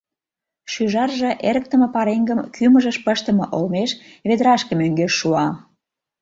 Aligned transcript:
Шӱжарже 0.71 1.29
эрыктыме 1.47 1.87
пареҥгым 1.95 2.39
кӱмыжыш 2.55 2.97
пыштыме 3.05 3.45
олмеш 3.55 3.91
ведрашке 4.27 4.73
мӧҥгеш 4.79 5.13
шуа. 5.19 5.47